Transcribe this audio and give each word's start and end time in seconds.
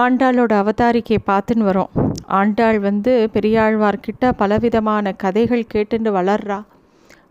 ஆண்டாளோட 0.00 0.52
அவதாரிக்கையை 0.62 1.20
பார்த்துன்னு 1.26 1.64
வரோம். 1.68 1.92
ஆண்டாள் 2.38 2.78
வந்து 2.78 3.12
பெரியாழ்வார்கிட்ட 3.34 4.32
பலவிதமான 4.36 5.12
கதைகள் 5.12 5.70
கேட்டுண்டு 5.74 6.10
வளர்றா. 6.16 6.58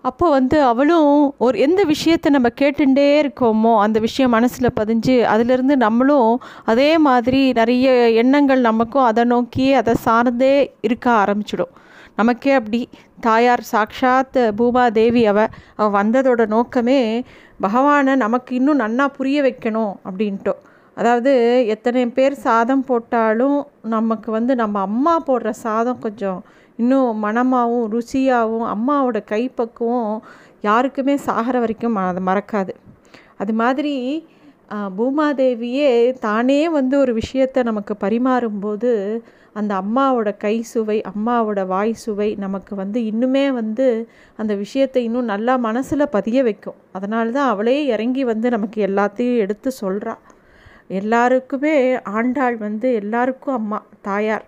அப்போ 0.02 0.26
வந்து 0.30 0.58
அவளும் 0.64 1.12
ஒரு 1.38 1.56
எந்த 1.60 1.82
விஷயத்தை 1.84 2.32
நம்ம 2.32 2.50
கேட்டுட்டே 2.62 3.08
இருக்கோமோ 3.22 3.74
அந்த 3.80 3.98
விஷயம் 4.00 4.32
மனசில் 4.32 4.76
பதிஞ்சு 4.80 5.16
அதிலிருந்து 5.34 5.76
நம்மளும் 5.78 6.32
அதே 6.64 6.92
மாதிரி 6.98 7.42
நிறைய 7.52 7.88
எண்ணங்கள் 8.22 8.62
நமக்கும் 8.62 9.04
அதை 9.04 9.24
நோக்கியே 9.24 9.74
அதை 9.74 9.94
சார்ந்தே 10.06 10.54
இருக்க 10.82 11.08
ஆரம்பிச்சிடும். 11.24 11.74
நமக்கே 12.16 12.52
அப்படி 12.52 12.82
தாயார் 13.20 13.64
சாக்ஷாத் 13.72 14.40
பூமாதேவி 14.60 15.24
அவ 15.24 15.40
அவள் 15.76 15.96
வந்ததோட 16.00 16.48
நோக்கமே 16.48 17.02
பகவானை 17.60 18.16
நமக்கு 18.16 18.56
இன்னும் 18.56 18.80
நன்னா 18.80 19.08
புரிய 19.18 19.42
வைக்கணும் 19.42 19.94
அப்படின்ட்டு 20.06 20.56
அதாவது 20.98 21.32
எத்தனை 21.68 22.04
பேர் 22.10 22.36
சாதம் 22.46 22.86
போட்டாலும் 22.86 23.58
நமக்கு 23.96 24.30
வந்து 24.32 24.54
நம்ம 24.56 24.80
அம்மா 24.80 25.16
போடுற 25.28 25.50
சாதம் 25.66 26.00
கொஞ்சம் 26.00 26.40
இன்னும் 26.80 27.22
மனமாகவும் 27.26 27.88
ருசியாகவும் 27.94 28.68
அம்மாவோட 28.76 29.20
கைப்பக்குவம் 29.32 30.16
யாருக்குமே 30.62 31.16
சாகிற 31.28 31.56
வரைக்கும் 31.60 31.98
அதை 32.04 32.22
மறக்காது. 32.30 32.74
அது 33.38 33.54
மாதிரி 33.54 33.96
பூமாதேவியே 34.98 35.90
தானே 36.20 36.62
வந்து 36.70 36.96
ஒரு 37.00 37.12
விஷயத்தை 37.14 37.60
நமக்கு 37.64 37.94
பரிமாறும்போது 38.04 38.92
அந்த 39.54 39.72
அம்மாவோட 39.82 40.30
கை 40.38 40.56
சுவை 40.72 40.98
அம்மாவோட 41.12 41.60
வாய் 41.68 41.94
சுவை 42.04 42.28
நமக்கு 42.36 42.74
வந்து 42.76 43.00
இன்னுமே 43.12 43.46
வந்து 43.60 43.88
அந்த 44.40 44.54
விஷயத்தை 44.56 45.02
இன்னும் 45.04 45.32
நல்லா 45.34 45.54
மனசில் 45.68 46.14
பதிய 46.16 46.44
வைக்கும். 46.44 46.80
அதனால 46.92 47.32
தான் 47.32 47.52
அவளே 47.54 47.78
இறங்கி 47.86 48.24
வந்து 48.24 48.50
நமக்கு 48.50 48.82
எல்லாத்தையும் 48.88 49.42
எடுத்து 49.46 49.72
சொல்கிறாள் 49.82 50.22
எல்லாருக்குமே 50.90 51.76
ஆண்டாள் 52.18 52.58
வந்து 52.58 52.94
எல்லாருக்கும் 52.94 53.58
அம்மா 53.60 53.80
தாயார். 54.02 54.46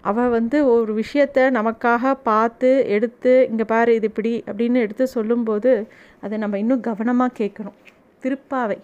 அவள் 0.00 0.28
வந்து 0.28 0.58
ஒரு 0.74 0.92
விஷயத்த 1.00 1.38
நமக்காக 1.58 2.14
பார்த்து 2.22 2.70
எடுத்து 2.88 3.32
இங்கே 3.50 3.64
பாரு 3.64 3.94
இது 3.94 4.08
இப்படி 4.10 4.32
அப்படின்னு 4.46 4.78
எடுத்து 4.84 5.06
சொல்லும்போது 5.06 5.72
அதை 6.20 6.38
நம்ம 6.38 6.58
இன்னும் 6.58 6.86
கவனமாக 6.88 7.36
கேட்கணும். 7.40 7.76
திருப்பாவை. 8.22 8.78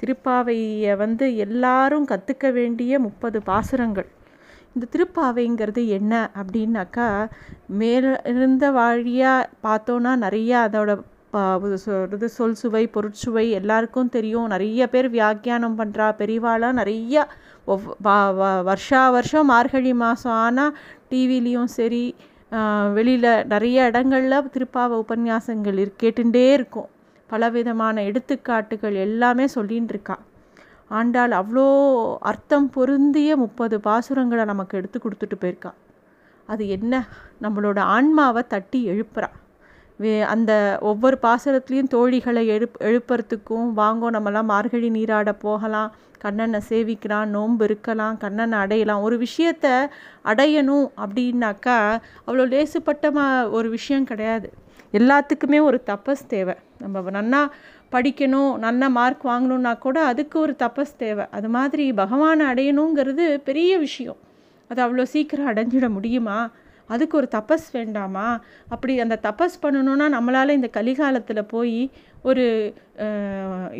திருப்பாவையை 0.00 0.94
வந்து 0.96 1.26
எல்லாரும் 1.36 2.06
கற்றுக்க 2.12 2.52
வேண்டிய 2.52 2.98
முப்பது 2.98 3.42
பாசுரங்கள். 3.42 4.08
இந்த 4.74 4.86
திருப்பாவைங்கிறது 4.94 5.82
என்ன 5.98 6.12
அப்படின்னாக்கா 6.40 7.08
மேலிருந்த 7.80 8.70
வழியாக 8.70 9.50
பார்த்தோன்னா 9.66 10.12
நிறையா 10.24 10.60
அதோட 10.68 10.92
இது 12.16 12.28
சொல் 12.36 12.58
சுவை 12.60 12.82
பொருட்சுவை 12.94 13.44
எல்லாருக்கும் 13.58 14.12
தெரியும். 14.16 14.50
நிறைய 14.54 14.88
பேர் 14.92 15.08
வியாக்கியானம் 15.16 15.78
பண்ணுறா 15.80 16.06
பெரிவாளாக 16.20 16.78
நிறையா 16.80 17.22
வருஷா 18.68 19.02
வருஷம் 19.16 19.50
மார்கழி 19.52 19.92
மாதம் 20.02 20.36
ஆனால் 20.44 20.76
டிவிலையும் 21.10 21.70
சரி 21.78 22.04
வெளியில் 22.96 23.32
நிறைய 23.52 23.86
இடங்களில் 23.90 24.50
திருப்பாவ 24.54 24.90
உபன்யாசங்கள் 25.04 25.78
இரு 25.84 25.92
கேட்டுட்டே 26.02 26.46
இருக்கும். 26.58 26.88
பலவிதமான 27.30 28.02
எடுத்துக்காட்டுகள் 28.08 28.96
எல்லாமே 29.06 29.46
சொல்லின்னு 29.54 29.92
இருக்கா. 29.94 30.16
ஆண்டாள் 30.98 31.32
அவ்வளோ 31.40 31.64
அர்த்தம் 32.30 32.68
பொருந்திய 32.74 33.36
முப்பது 33.44 33.76
பாசுரங்களை 33.86 34.44
நமக்கு 34.52 34.78
எடுத்து 34.80 34.98
கொடுத்துட்டு 35.04 35.38
போயிருக்கா. 35.42 35.72
அது 36.52 36.64
என்ன? 36.76 36.94
நம்மளோட 37.44 37.78
ஆன்மாவை 37.94 38.42
தட்டி 38.54 38.80
எழுப்புறா. 38.92 39.30
அந்த 40.26 40.78
ஒவ்வொரு 40.80 41.18
பாசுரத்துலேயும் 41.22 41.92
தோழிகளை 41.94 42.46
எழுப் 42.46 42.76
எழுப்புறதுக்கும் 42.80 43.68
வாங்கோ 43.76 44.08
நம்மலாம் 44.16 44.44
மார்கழி 44.44 44.88
நீராட 44.88 45.32
போகலாம் 45.32 45.92
கண்ணனை 46.18 46.60
சேவிக்கலாம் 46.68 47.24
நோன்பு 47.24 47.64
இருக்கலாம் 47.64 48.16
கண்ணனை 48.16 48.58
அடையலாம். 48.58 49.02
ஒரு 49.02 49.16
விஷயத்த 49.18 49.66
அடையணும் 50.24 50.86
அப்படின்னாக்கா 50.96 51.78
அவ்வளோ 52.26 52.44
லேசுப்பட்டமாக 52.54 53.50
ஒரு 53.50 53.68
விஷயம் 53.68 54.04
கிடையாது. 54.04 54.52
எல்லாத்துக்குமே 54.92 55.62
ஒரு 55.62 55.82
தப்பஸ் 55.86 56.26
தேவை. 56.28 56.54
நம்ம 56.78 57.10
நன்னா 57.10 57.50
படிக்கணும் 57.92 58.56
நல்ல 58.56 58.88
மார்க் 58.88 59.26
வாங்கணுன்னா 59.26 59.78
கூட 59.78 60.04
அதுக்கு 60.04 60.40
ஒரு 60.40 60.56
தப்பஸ் 60.58 60.96
தேவை. 60.96 61.24
அது 61.30 61.48
மாதிரி 61.48 61.92
பகவானை 61.92 62.46
அடையணுங்கிறது 62.46 63.40
பெரிய 63.44 63.78
விஷயம். 63.78 64.16
அது 64.68 64.80
அவ்வளோ 64.84 65.02
சீக்கிரம் 65.02 65.48
அடைஞ்சிட 65.52 65.88
முடியுமா? 65.88 66.50
அதுக்கு 66.88 67.14
ஒரு 67.20 67.28
தபஸ் 67.34 67.68
வேண்டாமா? 67.76 68.26
அப்படி 68.74 68.94
அந்த 69.04 69.16
தபஸ் 69.26 69.56
பண்ணணுன்னா 69.64 70.06
நம்மளால் 70.16 70.56
இந்த 70.58 70.68
கலிகாலத்தில் 70.78 71.50
போய் 71.54 71.78
ஒரு 72.30 72.44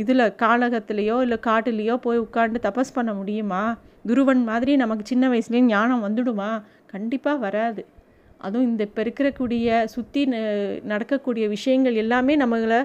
இதில் 0.03 0.25
காலகத்துலேயோ 0.45 1.17
இல்லை 1.25 1.39
காட்டுலேயோ 1.49 1.97
போய் 2.07 2.25
உட்காந்து 2.27 2.61
தபஸ் 2.69 2.97
பண்ண 2.97 3.11
முடியுமா? 3.21 3.65
துருவன் 4.09 4.43
மாதிரி 4.51 4.73
நமக்கு 4.83 5.05
சின்ன 5.13 5.25
வயசுலேயும் 5.33 5.71
ஞானம் 5.75 6.05
வந்துடுமா? 6.07 6.51
கண்டிப்பாக 6.95 7.39
வராது. 7.47 7.83
அதுவும் 8.47 8.69
இந்த 8.71 8.83
இப்போ 8.89 9.01
இருக்கிறக்கூடிய 9.05 9.69
சுற்றி 9.95 10.23
நடக்கக்கூடிய 10.93 11.45
விஷயங்கள் 11.55 12.01
எல்லாமே 12.03 12.35
நம்மளை 12.43 12.81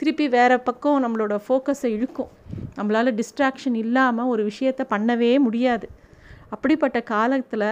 திருப்பி 0.00 0.26
வேறு 0.34 0.56
பக்கம் 0.68 1.02
நம்மளோட 1.04 1.34
ஃபோக்கஸை 1.46 1.88
இழுக்கும். 1.96 2.30
நம்மளால் 2.78 3.10
டிஸ்ட்ராக்ஷன் 3.20 3.76
இல்லாமல் 3.84 4.30
ஒரு 4.34 4.42
விஷயத்தை 4.50 4.84
பண்ணவே 4.92 5.32
முடியாது. 5.46 5.86
அப்படிப்பட்ட 6.54 6.98
காலத்தில் 7.14 7.66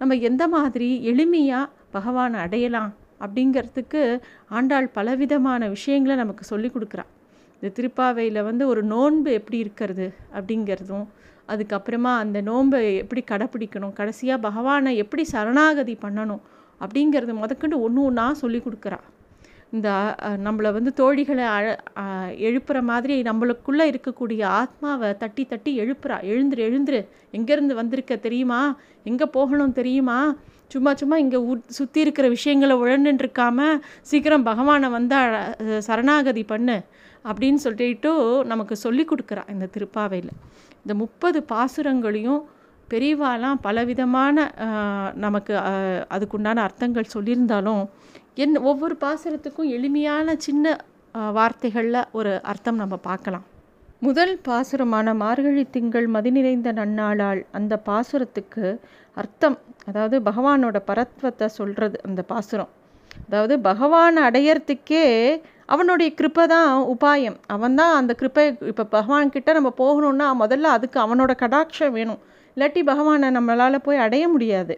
நம்ம 0.00 0.14
எந்த 0.20 0.44
மாதிரி 0.48 0.88
எளிமையாக 1.02 1.72
பகவானை 1.90 2.38
அடையலாம் 2.40 2.92
அப்படிங்கிறதுக்கு 3.20 4.02
ஆண்டாள் 4.48 4.88
பலவிதமான 4.88 5.68
விஷயங்களை 5.68 6.16
நமக்கு 6.16 6.44
சொல்லி 6.44 6.68
கொடுக்குறான் 6.68 7.12
இந்த 7.54 7.68
திருப்பாவையில் 7.76 8.40
வந்து 8.42 8.64
ஒரு 8.66 8.82
நோன்பு 8.84 9.30
எப்படி 9.32 9.58
இருக்கிறது 9.58 10.06
அப்படிங்கிறதும் 10.34 11.06
அதுக்கப்புறமா 11.48 12.12
அந்த 12.16 12.38
நோன்பை 12.40 12.80
எப்படி 12.96 13.22
கடைப்பிடிக்கணும் 13.30 13.92
கடைசியாக 13.92 14.40
பகவானை 14.40 14.92
எப்படி 14.96 15.24
சரணாகதி 15.24 15.94
பண்ணணும் 16.02 16.42
அப்படிங்கிறது 16.80 17.34
முதற்கொண்டு 17.34 17.76
ஒன்று 17.80 18.00
ஒன்றா 18.02 18.26
சொல்லி 18.34 18.60
கொடுக்குறான் 18.60 19.06
இந்த 19.76 19.90
நம்மளை 20.46 20.70
வந்து 20.76 20.92
தோழிகளை 20.96 21.46
அழ 21.56 21.64
எழுப்புற 22.48 22.78
மாதிரி 22.90 23.14
நம்மளுக்குள்ளே 23.30 23.84
இருக்கக்கூடிய 23.94 24.42
ஆத்மாவை 24.60 25.08
தட்டி 25.22 25.44
தட்டி 25.52 25.72
எழுப்புறா. 25.80 26.16
எழுந்துரு 26.32 26.62
எழுந்துரு. 26.68 27.00
எங்கேருந்து 27.36 27.74
வந்திருக்க 27.80 28.16
தெரியுமா? 28.26 28.60
எங்கே 29.04 29.26
போகணும் 29.36 29.76
தெரியுமா? 29.80 30.18
சும்மா 30.72 30.92
சும்மா 31.00 31.16
இங்கே 31.24 31.38
உ 31.50 31.52
சுற்றி 31.78 32.00
இருக்கிற 32.00 32.26
விஷயங்களை 32.28 32.76
உழண்டுருக்காம 32.76 33.58
சீக்கிரம் 34.10 34.46
பகவானை 34.50 34.88
வந்தால் 34.88 35.34
சரணாகதி 35.88 36.42
பண்ணு 36.52 36.76
அப்படின்னு 37.24 37.60
சொல்லிட்டு 37.66 38.12
நமக்கு 38.52 38.74
சொல்லி 38.76 39.04
கொடுக்குறா 39.04 39.42
இந்த 39.54 39.68
திருப்பாவையில். 39.76 40.32
இந்த 40.82 40.94
முப்பது 41.02 41.38
பாசுரங்களையும் 41.52 42.42
பெரியவாலாம் 42.92 43.58
பலவிதமான 43.66 44.44
நமக்கு 45.24 45.54
அதுக்குண்டான 46.14 46.62
அர்த்தங்கள் 46.66 47.12
சொல்லியிருந்தாலும் 47.14 47.82
என் 48.44 48.56
ஒவ்வொரு 48.70 48.94
பாசுரத்துக்கும் 49.04 49.72
எளிமையான 49.76 50.36
சின்ன 50.46 50.74
வார்த்தைகளில் 51.36 52.00
ஒரு 52.18 52.32
அர்த்தம் 52.52 52.80
நம்ம 52.82 52.96
பார்க்கலாம். 53.08 53.44
முதல் 54.06 54.34
பாசுரமான 54.48 55.14
மார்கழி 55.22 55.62
திங்கள் 55.76 56.08
மதி 56.14 56.30
நிறைந்த 56.36 56.72
நன்னாளால் 56.78 57.40
அந்த 57.58 57.74
பாசுரத்துக்கு 57.88 58.66
அர்த்தம் 59.16 59.56
அதாவது 59.88 60.16
பகவானோட 60.28 60.76
பரத்வத்தை 60.90 61.46
சொல்கிறது 61.58 61.96
அந்த 62.08 62.22
பாசுரம். 62.32 62.70
அதாவது 63.26 63.54
பகவான் 63.68 64.18
அடையறதுக்கே 64.28 65.04
அவனுடைய 65.74 66.08
கிருப்பை 66.18 66.44
தான் 66.54 66.70
உபாயம். 66.94 67.38
அவன் 67.54 67.76
தான் 67.80 67.94
அந்த 68.00 68.12
கிருப்பை 68.20 68.44
இப்போ 68.72 68.84
பகவான்கிட்ட 68.96 69.52
நம்ம 69.58 69.70
போகணுன்னா 69.82 70.26
முதல்ல 70.42 70.74
அதுக்கு 70.76 70.98
அவனோட 71.06 71.32
கடாட்சம் 71.42 71.94
வேணும். 71.98 72.20
இல்லாட்டி 72.56 72.82
பகவானை 72.88 73.28
நம்மளால் 73.36 73.84
போய் 73.86 73.98
அடைய 74.04 74.24
முடியாது. 74.34 74.74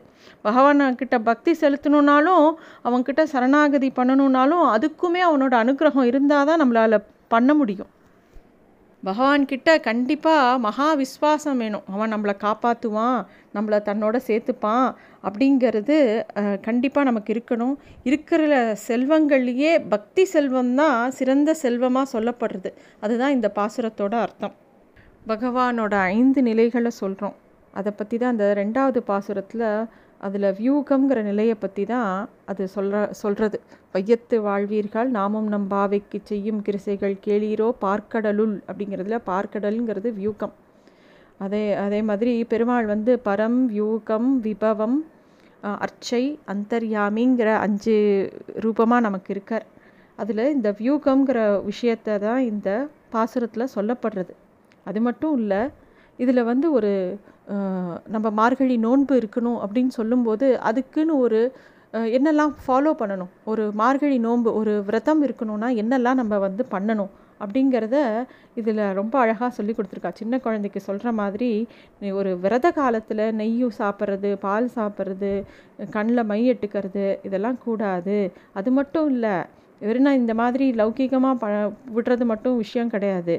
பகவான்கிட்ட 0.46 1.16
பக்தி 1.28 1.52
செலுத்தணுன்னாலும் 1.60 2.46
அவன்கிட்ட 2.88 3.22
சரணாகதி 3.32 3.88
பண்ணணுன்னாலும் 3.98 4.64
அதுக்குமே 4.76 5.20
அவனோட 5.26 5.54
அனுகிரகம் 5.64 6.08
இருந்தால் 6.10 6.48
தான் 6.48 6.60
நம்மளால் 6.62 6.96
பண்ண 7.34 7.54
முடியும். 7.60 7.90
பகவான்கிட்ட 9.02 9.76
கண்டிப்பாக 9.88 10.58
மகா 10.66 10.88
விஸ்வாசம் 11.02 11.62
வேணும். 11.62 11.86
அவன் 11.94 12.12
நம்மளை 12.14 12.36
காப்பாற்றுவான் 12.46 13.18
நம்மளை 13.56 13.80
தன்னோட 13.88 14.16
சேர்த்துப்பான் 14.28 14.86
அப்படிங்கிறது 15.28 15.96
கண்டிப்பாக 16.68 17.08
நமக்கு 17.12 17.32
இருக்கணும். 17.38 17.74
இருக்கிற 18.10 18.62
செல்வங்கள்லேயே 18.90 19.72
பக்தி 19.94 20.24
செல்வம் 20.36 20.76
தான் 20.84 21.00
சிறந்த 21.18 21.54
செல்வமாக 21.64 22.12
சொல்லப்படுறது. 22.14 22.72
அதுதான் 23.04 23.36
இந்த 23.38 23.50
பாசுரத்தோட 23.58 24.16
அர்த்தம். 24.26 24.56
பகவானோட 25.32 25.94
ஐந்து 26.16 26.42
நிலைகளை 26.48 26.92
சொல்கிறோம் 27.02 27.36
அதை 27.74 27.90
பற்றி 27.92 28.16
தான் 28.18 28.34
அந்த 28.34 28.46
ரெண்டாவது 28.60 29.00
பாசுரத்தில் 29.10 29.66
அதில் 30.20 30.54
வியூகம்ங்கிற 30.60 31.18
நிலையை 31.30 31.56
பற்றி 31.58 31.82
தான் 31.90 32.12
அது 32.50 32.62
சொல்கிற 32.74 33.02
சொல்கிறது 33.20 33.58
வையத்து 33.94 34.36
வாழ்வீர்கள் 34.46 35.10
நாமும் 35.16 35.50
நம் 35.52 35.68
பாவைக்கு 35.74 36.18
செய்யும் 36.30 36.62
கிரிசைகள் 36.66 37.14
கேளீரோ 37.26 37.68
பார்க்கடலுள் 37.84 38.56
அப்படிங்கிறதுல 38.68 39.18
பார்க்கடலுங்கிறது 39.30 40.10
வியூகம். 40.18 40.54
அதே 41.40 41.62
அதே 41.84 42.00
மாதிரி 42.08 42.32
பெருமாள் 42.52 42.86
வந்து 42.94 43.12
பரம் 43.28 43.60
வியூகம் 43.72 44.28
விபவம் 44.46 44.98
அர்ச்சை 45.84 46.24
அந்தர்யாமிங்கிற 46.52 47.48
அஞ்சு 47.66 47.96
ரூபமாக 48.64 49.06
நமக்கு 49.06 49.30
இருக்கார். 49.34 49.66
அதில் 50.18 50.52
இந்த 50.54 50.68
வியூகம்ங்கிற 50.80 51.40
விஷயத்தை 51.70 52.14
தான் 52.26 52.42
இந்த 52.52 52.68
பாசுரத்தில் 53.14 53.72
சொல்லப்படுறது. 53.76 54.32
அது 54.86 55.00
மட்டும் 55.06 55.34
இல்லை 55.40 55.62
இதில் 56.18 56.48
வந்து 56.50 56.66
ஒரு 56.78 56.92
நம்ம 58.14 58.26
மார்கழி 58.40 58.76
நோன்பு 58.86 59.14
இருக்கணும் 59.20 59.58
அப்படின்னு 59.64 59.92
சொல்லும்போது 59.98 60.46
அதுக்குன்னு 60.70 61.14
ஒரு 61.26 61.40
என்னெல்லாம் 62.16 62.52
ஃபாலோ 62.64 62.90
பண்ணணும்? 63.00 63.30
ஒரு 63.50 63.62
மார்கழி 63.80 64.18
நோன்பு 64.26 64.50
ஒரு 64.60 64.72
விரதம் 64.88 65.22
இருக்கணும்னா 65.26 65.68
என்னெல்லாம் 65.82 66.20
நம்ம 66.20 66.38
வந்து 66.46 66.62
பண்ணணும்? 66.74 67.12
அப்படிங்கிறத 67.42 67.96
இதில் 68.60 68.82
ரொம்ப 68.98 69.14
அழகாக 69.22 69.50
சொல்லி 69.58 69.72
கொடுத்துருக்கா. 69.74 70.12
சின்ன 70.20 70.34
குழந்தைக்கு 70.46 70.80
சொல்கிற 70.86 71.08
மாதிரி 71.20 71.50
ஒரு 72.20 72.30
விரத 72.44 72.66
காலத்தில் 72.80 73.24
நெய்யும் 73.40 73.76
சாப்பிட்றது 73.80 74.30
பால் 74.44 74.68
சாப்பிட்றது 74.76 75.32
கண்ணில் 75.96 76.28
மை 76.32 76.40
எட்டுக்கிறது 76.52 77.06
இதெல்லாம் 77.28 77.58
கூடாது. 77.66 78.18
அது 78.60 78.70
மட்டும் 78.78 79.08
இல்லை 79.14 79.36
வெறும் 79.80 80.20
இந்த 80.20 80.34
மாதிரி 80.42 80.66
லௌகிகமாக 80.80 81.36
ப 81.42 81.48
விடுறது 81.96 82.24
மட்டும் 82.32 82.60
விஷயம் 82.64 82.92
கிடையாது. 82.94 83.34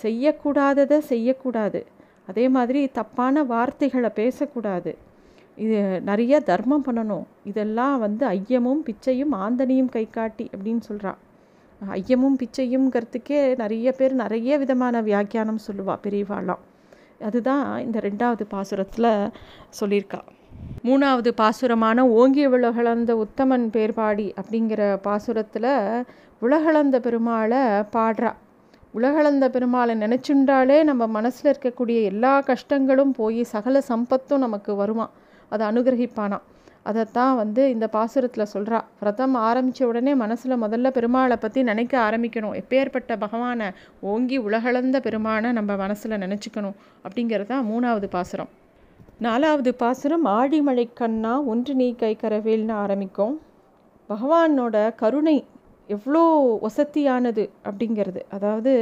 செய்யக்கூடாததை 0.00 0.98
செய்யக்கூடாது. 1.12 1.80
அதே 2.26 2.48
மாதிரி 2.48 2.88
தப்பான 2.88 3.42
வார்த்தைகளை 3.42 4.10
பேசக்கூடாது. 4.14 4.92
இது 5.56 6.00
நிறைய 6.00 6.40
தர்மம் 6.40 6.84
பண்ணணும். 6.86 7.26
இதெல்லாம் 7.44 7.98
வந்து 7.98 8.26
ஐயமும் 8.28 8.82
பிச்சையும் 8.88 9.34
ஆந்தனியும் 9.44 9.92
கை 9.96 10.06
காட்டி 10.10 10.50
அப்படின்னு 10.56 10.80
சொல்கிறான் 10.80 11.20
ஐயமும் 11.90 12.36
பிச்சையும்ங்கிறதுக்கே 12.42 13.40
நிறைய 13.56 13.92
பேர் 13.92 14.14
நிறைய 14.14 14.58
விதமான 14.58 15.00
வியாக்கியானம் 15.00 15.64
சொல்லுவாள் 15.66 16.02
பெரியவாளாம் 16.02 16.62
அதுதான் 17.20 17.66
இந்த 17.78 17.98
ரெண்டாவது 18.00 18.44
பாசுரத்தில் 18.50 19.10
சொல்லியிருக்கா. 19.80 20.20
மூணாவது 20.84 21.30
பாசுரமான 21.40 22.06
ஓங்கி 22.08 22.46
உலகளந்த 22.46 23.10
உத்தமன் 23.24 23.66
பேர்பாடி 23.74 24.26
அப்படிங்கிற 24.40 24.80
பாசுரத்தில் 25.06 26.04
உலகளந்த 26.40 26.98
பெருமாளை 26.98 27.62
பாடுறா. 27.92 28.32
உலகளந்த 28.94 29.48
பெருமாளை 29.48 29.94
நினச்சுண்டாலே 30.02 30.84
நம்ம 30.84 31.06
மனசில் 31.06 31.48
இருக்கக்கூடிய 31.52 32.02
எல்லா 32.02 32.42
கஷ்டங்களும் 32.42 33.10
போய் 33.16 33.44
சகல 33.44 33.82
சம்பத்தும் 33.88 34.38
நமக்கு 34.38 34.74
வருமா? 34.74 35.10
அதை 35.48 35.68
அனுகிரகிப்பானா? 35.68 36.38
அதைத்தான் 36.82 37.36
வந்து 37.36 37.70
இந்த 37.70 37.88
பாசுரத்தில் 37.92 38.50
சொல்கிறா 38.52 38.80
விரதம் 39.00 39.34
ஆரம்பித்த 39.34 39.86
உடனே 39.86 40.14
மனசில் 40.14 40.62
முதல்ல 40.62 40.90
பெருமாளை 40.90 41.36
பற்றி 41.36 41.62
நினைக்க 41.62 41.98
ஆரம்பிக்கணும். 42.00 42.60
எப்பேற்பட்ட 42.60 43.16
பகவானை 43.18 43.70
ஓங்கி 44.00 44.36
உலகளந்த 44.36 45.00
பெருமானை 45.00 45.52
நம்ம 45.52 45.76
மனசில் 45.76 46.20
நினச்சிக்கணும் 46.24 46.76
அப்படிங்கிறது 47.04 47.46
தான் 47.46 47.66
மூணாவது 47.70 48.10
பாசுரம். 48.10 48.48
நாலாவது 49.18 49.74
பாசுரம் 49.74 50.26
ஆழிமழை 50.26 50.86
கண்ணா 50.94 51.40
ஒன்று 51.40 51.74
நீ 51.74 51.94
கை 51.94 52.16
கரவேல்னு 52.22 52.72
ஆரம்பிக்கும். 52.72 53.40
பகவானோட 54.08 54.94
கருணை 54.94 55.44
எவ்வளோ 55.88 56.22
வசதியானது 56.62 57.44
அப்படிங்கிறது. 57.68 58.20
அதாவது 58.30 58.72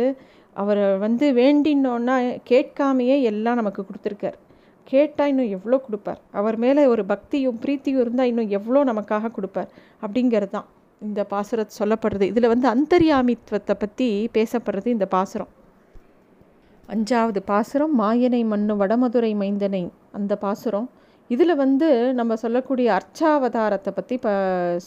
அவரை 0.56 0.86
வந்து 0.98 1.26
வேண்டினோன்னா 1.32 2.16
கேட்காமையே 2.50 3.16
எல்லாம் 3.22 3.60
நமக்கு 3.60 3.82
கொடுத்துருக்கார். 3.82 4.38
கேட்டால் 4.86 5.30
இன்னும் 5.32 5.52
எவ்வளோ 5.56 5.76
கொடுப்பார்? 5.86 6.20
அவர் 6.30 6.56
மேலே 6.56 6.82
ஒரு 6.86 7.02
பக்தியும் 7.04 7.58
பிரீத்தியும் 7.64 8.00
இருந்தால் 8.00 8.30
இன்னும் 8.30 8.48
எவ்வளோ 8.48 8.84
நமக்காக 8.84 9.30
கொடுப்பார்? 9.36 9.70
அப்படிங்கிறது 10.04 10.54
தான் 10.56 10.68
இந்த 11.00 11.20
பாசுரத்தை 11.30 11.74
சொல்லப்படுறது. 11.78 12.22
இதில் 12.22 12.52
வந்து 12.54 12.68
அந்தரியாமித்துவத்தை 12.68 13.74
பற்றி 13.78 14.08
பேசப்படுறது 14.36 14.86
இந்த 14.86 15.06
பாசுரம். 15.06 15.52
அஞ்சாவது 16.88 17.40
பாசுரம் 17.44 17.94
மாயனை 18.00 18.44
மண்ணு 18.44 18.74
வடமதுரை 18.76 19.32
மைந்தனை 19.42 19.90
அந்த 20.12 20.36
பாசுரம். 20.36 20.88
இதில் 21.32 21.60
வந்து 21.62 21.88
நம்ம 22.18 22.36
சொல்லக்கூடிய 22.42 22.88
அர்ச்சாவதாரத்தை 22.98 23.90
பற்றி 23.96 24.14
இப்போ 24.18 24.32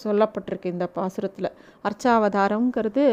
சொல்லப்பட்டிருக்கு 0.04 0.74
இந்த 0.76 0.86
பாசுரத்தில். 0.98 1.50
அர்ச்சாவதாரங்கிறது 1.88 3.06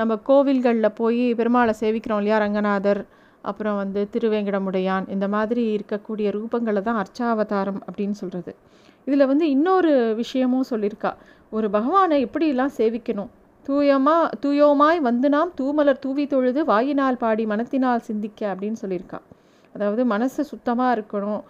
நம்ம 0.00 0.18
கோவில்களில் 0.28 0.96
போய் 1.00 1.24
பெருமாளை 1.40 1.74
சேவிக்கிறோம் 1.82 2.20
இல்லையா 2.22 2.38
ரங்கநாதர் 2.44 3.00
அப்புறம் 3.44 3.78
வந்து 3.82 4.00
திருவேங்கடமுடையான் 4.14 5.04
இந்த 5.14 5.26
மாதிரி 5.34 5.64
இருக்கக்கூடிய 5.76 6.28
ரூபங்களை 6.38 6.80
தான் 6.88 7.00
அர்ச்சாவதாரம் 7.02 7.80
அப்படின்னு 7.88 8.16
சொல்கிறது 8.22 8.52
இதில் 9.06 9.28
வந்து 9.30 9.44
இன்னொரு 9.56 9.92
விஷயமும் 10.22 10.70
சொல்லியிருக்கா. 10.70 11.12
ஒரு 11.56 11.66
பகவானை 11.76 12.16
எப்படிலாம் 12.26 12.74
சேவிக்கணும்? 12.78 13.30
தூயமா 13.66 14.16
தூயோமாய் 14.44 14.98
வந்து 15.08 15.28
நாம் 15.34 15.50
தூமலர் 15.60 16.02
தூவி 16.04 16.24
தொழுது 16.32 16.60
வாயினால் 16.64 17.20
பாடி 17.22 17.44
மனத்தினால் 17.52 18.06
சிந்திக்க 18.08 18.40
அப்படின்னு 18.52 18.78
சொல்லியிருக்கா. 18.82 19.20
அதாவது 19.74 20.02
மனசு 20.12 20.40
சுத்தமாக 20.52 20.94
இருக்கணும். 20.96 21.42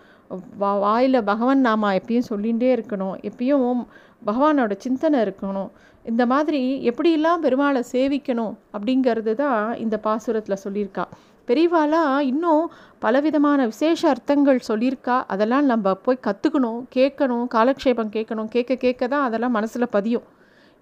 வா 0.62 0.70
வாயில் 0.84 1.18
பகவான் 1.30 1.60
நாம 1.66 1.92
எப்பயும் 1.98 2.28
சொல்லிகிட்டே 2.30 2.70
இருக்கணும். 2.76 3.16
எப்பயும் 3.30 3.80
பகவானோட 4.26 4.72
சிந்தனை 4.78 5.18
இருக்கணும். 5.26 5.70
இந்த 6.04 6.26
மாதிரி 6.26 6.60
எப்படியெல்லாம் 6.90 7.42
பெருமாளை 7.44 7.82
சேவிக்கணும் 7.92 8.54
அப்படிங்கிறது 8.74 9.34
தான் 9.34 9.76
இந்த 9.84 9.96
பாசுரத்தில் 10.06 10.62
சொல்லியிருக்கா. 10.64 11.04
பெரியவாலாம் 11.48 12.14
இன்னும் 12.30 12.64
பலவிதமான 13.04 13.66
விசேஷ 13.66 14.00
அர்த்தங்கள் 14.08 14.66
சொல்லியிருக்கா. 14.68 15.16
அதெல்லாம் 15.26 15.68
நம்ம 15.72 15.94
போய் 16.06 16.24
கற்றுக்கணும் 16.26 16.80
கேட்கணும் 16.96 17.46
காலக்ஷேபம் 17.56 18.12
கேட்கணும் 18.16 18.50
கேட்க 18.56 18.74
கேட்க 18.84 19.08
தான் 19.14 19.26
அதெல்லாம் 19.28 19.56
மனசில் 19.58 19.94
பதியும். 19.96 20.26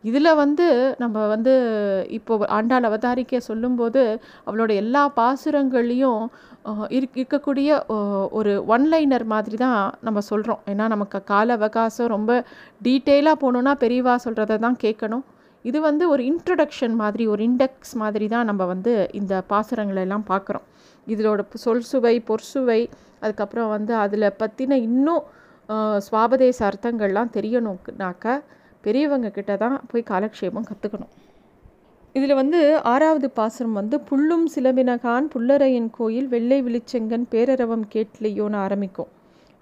இதில் 0.08 0.38
வந்து 0.41 0.67
நம்ம 1.03 1.26
வந்து 1.35 1.53
இப்போ 2.19 2.35
ஆண்டாள் 2.56 2.88
அவதாரிக்க 2.88 3.38
சொல்லும்போது 3.49 4.03
அவளோட 4.47 4.70
எல்லா 4.82 5.03
பாசுரங்கள்லேயும் 5.19 6.23
இருக்கக்கூடிய 6.99 7.70
ஒரு 8.38 8.53
ஒன்லைனர் 8.75 9.25
மாதிரி 9.35 9.56
தான் 9.64 9.81
நம்ம 10.06 10.23
சொல்கிறோம் 10.31 10.61
ஏன்னா 10.73 10.85
நமக்கு 10.94 11.19
கால 11.32 11.56
அவகாசம் 11.58 12.12
ரொம்ப 12.17 12.32
டீட்டெயிலாக 12.87 13.41
போகணுன்னா 13.43 13.73
பெரியவா 13.85 14.14
சொல்கிறத 14.26 14.58
தான் 14.67 14.79
கேட்கணும். 14.85 15.25
இது 15.64 15.79
வந்து 15.88 16.05
ஒரு 16.12 16.23
இன்ட்ரடக்ஷன் 16.31 16.94
மாதிரி 17.02 17.25
ஒரு 17.32 17.43
இண்டெக்ஸ் 17.49 17.94
மாதிரி 18.02 18.26
தான் 18.35 18.49
நம்ம 18.50 18.62
வந்து 18.73 18.93
இந்த 19.20 19.35
பாசுரங்களை 19.52 20.02
எல்லாம் 20.06 20.26
பார்க்குறோம். 20.32 20.67
இதோட 21.06 21.41
சொல் 21.64 21.87
சுவை 21.91 22.14
பொற்சுவை 22.29 22.81
அதுக்கப்புறம் 23.23 23.73
வந்து 23.76 23.93
அதில் 24.05 24.37
பற்றின 24.43 24.79
இன்னும் 24.88 25.25
சுவாபதேச 26.06 26.59
அர்த்தங்கள்லாம் 26.69 27.35
தெரியணும்னாக்க 27.37 28.26
பெரியவங்க 28.87 29.29
கிட்ட 29.31 29.53
தான் 29.56 29.77
போய் 29.91 30.11
காலக்ஷேபம் 30.11 30.69
கற்றுக்கணும் 30.71 31.12
இதில் 32.15 32.38
வந்து 32.41 32.61
ஆறாவது 32.91 33.29
பாசுரம் 33.31 33.79
வந்து 33.79 33.97
புல்லும் 34.11 34.44
சிலம்பினகான் 34.55 35.27
புல்லரையன் 35.33 35.91
கோயில் 35.97 36.29
வெள்ளை 36.29 36.59
விழிச்செங்கன் 36.62 37.27
பேரரவம் 37.33 37.85
கேட்லையோன்னு 37.94 38.59
ஆரம்பிக்கும். 38.67 39.11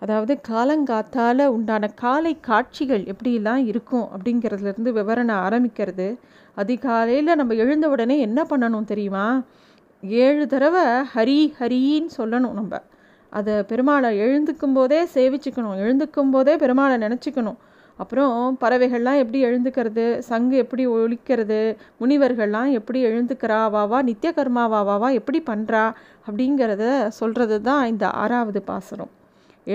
அதாவது 0.03 0.35
காலங்காத்தால் 0.49 1.44
உண்டான 1.56 1.88
காலை 2.03 2.32
காட்சிகள் 2.41 3.05
எப்படிலாம் 3.12 3.62
இருக்கும் 3.71 4.06
அப்படிங்கிறதுலேருந்து 4.15 4.93
விவரணை 4.99 5.35
ஆரம்பிக்கிறது. 5.47 6.09
அதிகாலையில் 6.56 7.38
நம்ம 7.41 7.55
எழுந்த 7.65 7.88
உடனே 7.94 8.17
என்ன 8.26 8.41
பண்ணணும் 8.50 8.91
தெரியுமா? 8.93 9.26
ஏழு 10.25 10.44
தடவை 10.47 10.85
ஹரி 11.15 11.41
ஹரின்னு 11.59 12.11
சொல்லணும் 12.19 12.59
நம்ம. 12.61 12.75
அதை 13.32 13.55
பெருமாளை 13.71 14.11
எழுந்துக்கும் 14.25 14.75
போதே 14.75 15.00
சேவிச்சுக்கணும். 15.15 15.79
எழுந்துக்கும் 15.85 16.33
போதே 16.35 16.54
பெருமாளை 16.57 16.97
நினச்சிக்கணும். 17.07 17.59
அப்புறம் 17.99 18.59
பறவைகள்லாம் 18.61 19.21
எப்படி 19.23 19.41
எழுந்துக்கிறது? 19.45 20.19
சங்கு 20.19 20.57
எப்படி 20.57 20.85
ஒழிக்கிறது? 20.87 21.61
முனிவர்கள்லாம் 22.01 22.71
எப்படி 22.79 23.01
எழுந்துக்கிறா? 23.07 23.59
வாவா 23.75 23.99
நித்திய 24.03 24.31
கர்மாவாவாவா 24.37 25.11
எப்படி 25.13 25.41
பண்ணுறா 25.51 25.85
அப்படிங்கிறத 26.27 26.85
சொல்கிறது 27.21 27.59
தான் 27.61 27.85
இந்த 27.87 28.07
ஆறாவது 28.23 28.63
பாசுரம். 28.63 29.13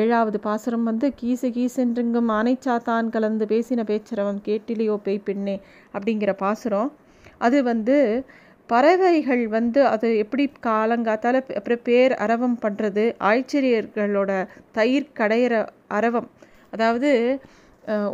ஏழாவது 0.01 0.39
பாசுரம் 0.39 0.83
வந்து 0.83 1.07
கீசு 1.13 1.47
கீசென்றுங்கும் 1.49 2.29
ஆனைச்சாத்தான் 2.29 3.07
கலந்து 3.09 3.45
பேசின 3.45 3.83
பேச்சரவம் 3.91 4.41
கேட்டிலேயோ 4.47 4.95
பேய் 5.05 5.25
பெண்ணே 5.29 5.55
அப்படிங்கிற 5.93 6.33
பாசுரம். 6.43 6.91
அது 7.37 7.57
வந்து 7.63 7.97
பறவைகள் 8.69 9.43
வந்து 9.47 9.79
அது 9.85 10.07
எப்படி 10.17 10.43
காலங்காத்தால் 10.65 11.37
அப்புறம் 11.59 11.81
பேர் 11.83 12.13
அரவம் 12.25 12.57
பண்ணுறது 12.61 13.05
ஆய்ச்சரியர்களோட 13.29 14.31
தயிர் 14.71 15.07
கடையிற 15.19 15.53
அரவம். 15.87 16.29
அதாவது 16.71 17.11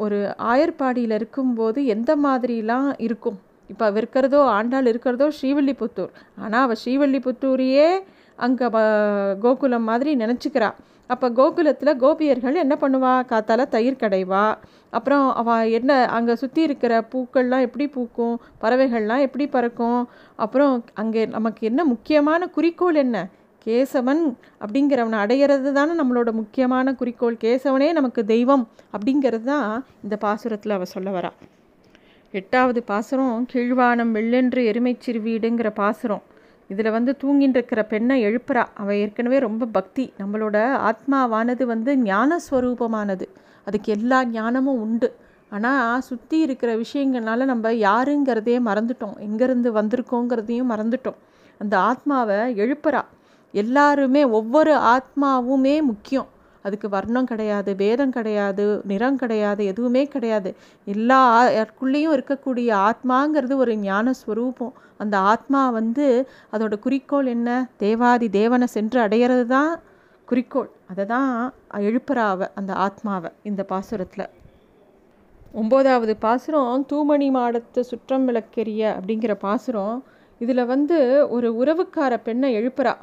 ஒரு 0.04 0.18
ஆயர்பாடியில் 0.52 1.16
இருக்கும்போது 1.20 1.80
எந்த 1.96 2.12
மாதிரிலாம் 2.26 2.90
இருக்கும்? 3.08 3.38
இப்போ 3.72 3.86
இருக்கிறதோ 4.00 4.40
ஆண்டாள் 4.58 4.90
இருக்கிறதோ 4.92 5.28
ஸ்ரீவல்லிபுத்தூர். 5.38 6.12
ஆனால் 6.44 6.64
அவள் 6.66 6.82
ஸ்ரீவல்லிபுத்தூரையே 6.84 7.88
அங்கே 8.46 8.68
கோகுலம் 9.46 9.88
மாதிரி 9.90 10.12
நினச்சிக்கிறா. 10.24 10.70
அப்போ 11.14 11.28
கோகுலத்தில் 11.40 12.00
கோபியர்கள் 12.04 12.62
என்ன 12.64 12.76
பண்ணுவா? 12.84 13.14
காத்தால 13.32 13.66
தயிர் 13.76 14.02
கடைவா. 14.04 14.46
அப்புறம் 14.98 15.26
அவள் 15.42 15.72
என்ன 15.78 15.92
அங்கே 16.18 16.34
சுற்றி 16.42 16.62
இருக்கிற 16.68 16.94
பூக்கள்லாம் 17.12 17.66
எப்படி 17.68 17.86
பூக்கும்? 17.96 18.36
பறவைகள்லாம் 18.64 19.26
எப்படி 19.28 19.46
பறக்கும்? 19.56 20.02
அப்புறம் 20.46 20.74
அங்கே 21.04 21.24
நமக்கு 21.36 21.62
என்ன 21.70 21.84
முக்கியமான 21.94 22.48
குறிக்கோள் 22.56 23.02
என்ன? 23.06 23.18
கேசவன் 23.66 24.24
அப்படிங்கிறவனை 24.60 25.18
அடையிறது 25.24 25.72
தானே 25.72 25.92
நம்மளோட 25.92 26.32
முக்கியமான 26.32 26.94
குறிக்கோள். 26.94 27.38
கேசவனே 27.44 27.92
நமக்கு 27.92 28.26
தெய்வம் 28.26 28.68
அப்படிங்கிறது 28.98 29.44
தான் 29.44 29.86
இந்த 30.04 30.18
பாசுரத்தில் 30.22 30.70
அவள் 30.70 30.86
சொல்ல 30.86 31.10
வரா. 31.20 31.32
எட்டாவது 32.32 32.84
பாசுரம் 32.84 33.48
கீழ்வானம் 33.54 34.12
வெள்ளென்று 34.12 34.62
எருமைச்சிறுவீடுங்கிற 34.72 35.70
பாசுரம். 35.70 36.24
இதில் 36.68 36.92
வந்து 36.92 37.16
தூங்கின்னு 37.24 37.56
இருக்கிற 37.58 37.86
பெண்ணை 37.86 38.26
எழுப்புறா. 38.26 38.66
அவள் 38.74 38.96
ஏற்கனவே 38.96 39.40
ரொம்ப 39.40 39.66
பக்தி. 39.66 40.14
நம்மளோட 40.18 40.58
ஆத்மாவானது 40.90 41.64
வந்து 41.64 41.96
ஞானஸ்வரூபமானது. 41.96 43.28
அதுக்கு 43.66 43.94
எல்லா 43.94 44.26
ஞானமும் 44.26 44.82
உண்டு. 44.82 45.16
ஆனால் 45.50 46.02
சுற்றி 46.02 46.40
இருக்கிற 46.40 46.76
விஷயங்கள்னால 46.76 47.46
நம்ம 47.46 47.72
யாருங்கிறதையே 47.72 48.60
மறந்துட்டோம். 48.70 49.18
எங்கேருந்து 49.20 49.72
வந்திருக்கோங்கிறதையும் 49.80 50.72
மறந்துட்டோம். 50.72 51.20
அந்த 51.58 51.80
ஆத்மாவை 51.80 52.36
எழுப்புறா. 52.36 53.02
எல்லாருமே 53.64 54.22
ஒவ்வொரு 54.40 54.74
ஆத்மாவுமே 54.94 55.76
முக்கியம். 55.90 56.30
அதுக்கு 56.66 56.88
வர்ணம் 56.90 57.28
கிடையாது 57.32 57.72
பேதம் 57.76 58.14
கிடையாது 58.16 58.64
நிறம் 58.92 59.20
கிடையாது 59.24 59.62
எதுவுமே 59.72 60.04
கிடையாது. 60.14 60.50
எல்லா 60.88 61.20
யாருக்குள்ளேயும் 61.58 62.16
இருக்கக்கூடிய 62.18 62.70
ஆத்மாங்கிறது 62.88 63.56
ஒரு 63.64 63.74
ஞான 63.88 64.14
ஸ்வரூபம் 64.22 64.74
அந்த 65.04 65.16
ஆத்மா 65.34 65.62
வந்து 65.70 66.06
அதோட 66.54 66.76
குறிக்கோள் 66.80 67.30
என்ன? 67.36 67.50
தேவாதி 67.84 68.30
தேவனை 68.30 68.68
சென்று 68.76 69.00
அடையிறது 69.06 69.46
தான் 69.56 69.72
குறிக்கோள். 70.28 70.70
அதை 70.92 71.06
தான் 71.06 71.30
எழுப்புறாவ 71.88 72.48
அந்த 72.60 72.72
ஆத்மாவை 72.86 73.32
இந்த 73.44 73.62
பாசுரத்தில். 73.72 74.28
ஒம்போதாவது 75.62 76.14
பாசுரம் 76.26 76.86
தூமணி 76.92 77.28
மாடத்து 77.38 77.82
சுற்றம் 77.92 78.26
விளக்கெரிய 78.30 78.82
அப்படிங்கிற 78.98 79.34
பாசுரம் 79.46 79.98
இதில் 80.42 80.70
வந்து 80.74 80.98
ஒரு 81.30 81.50
உறவுக்கார 81.62 82.14
பெண்ணை 82.24 82.50
எழுப்புறா. 82.60 82.96